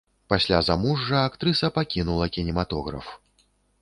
Пасля 0.31 0.61
замужжа 0.69 1.19
актрыса 1.31 1.69
пакінула 1.77 2.29
кінематограф. 2.39 3.13